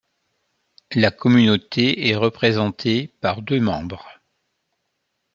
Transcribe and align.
La 0.95 1.11
communauté 1.11 2.09
est 2.09 2.15
représentée 2.15 3.13
par 3.21 3.43
deux 3.43 3.59
membres. 3.61 4.19